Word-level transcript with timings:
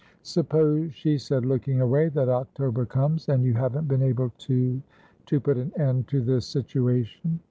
"Suppose," 0.23 0.95
she 0.95 1.19
said, 1.19 1.45
looking 1.45 1.79
away, 1.79 2.09
"that 2.09 2.27
October 2.27 2.87
comes, 2.87 3.29
and 3.29 3.43
you 3.43 3.53
haven't 3.53 3.87
been 3.87 4.01
able 4.01 4.31
toto 4.39 4.81
put 5.43 5.57
an 5.59 5.71
end 5.79 6.07
to 6.07 6.23
this 6.23 6.47
situation?" 6.47 7.39